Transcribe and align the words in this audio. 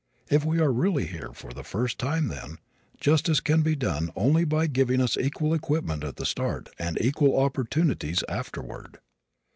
If 0.31 0.43
we 0.43 0.57
are 0.57 0.73
really 0.73 1.05
here 1.05 1.29
for 1.31 1.53
the 1.53 1.63
first 1.63 1.99
time 1.99 2.29
then 2.29 2.57
justice 2.99 3.39
can 3.39 3.61
be 3.61 3.75
done 3.75 4.11
only 4.15 4.45
by 4.45 4.65
giving 4.65 4.99
us 4.99 5.15
equal 5.15 5.53
equipment 5.53 6.03
at 6.03 6.15
the 6.15 6.25
start 6.25 6.69
and 6.79 6.97
equal 6.99 7.39
opportunities 7.39 8.23
afterward. 8.27 8.97